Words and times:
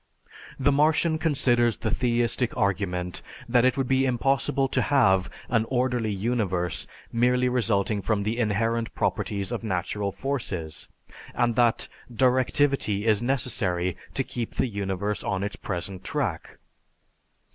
The 0.59 0.71
Martian 0.71 1.19
considers 1.19 1.77
the 1.77 1.91
theistic 1.93 2.57
argument 2.57 3.21
that 3.47 3.63
it 3.65 3.77
would 3.77 3.87
be 3.87 4.07
impossible 4.07 4.67
to 4.69 4.81
have 4.81 5.29
an 5.47 5.65
orderly 5.69 6.09
universe 6.09 6.87
merely 7.11 7.47
resulting 7.47 8.01
from 8.01 8.23
the 8.23 8.39
inherent 8.39 8.95
properties 8.95 9.51
of 9.51 9.63
natural 9.63 10.11
forces, 10.11 10.87
and 11.35 11.55
that 11.55 11.87
"directivity" 12.11 13.03
is 13.05 13.21
necessary 13.21 13.95
to 14.15 14.23
keep 14.23 14.55
the 14.55 14.65
universe 14.65 15.23
on 15.23 15.43
its 15.43 15.55
present 15.55 16.03
track. 16.03 16.57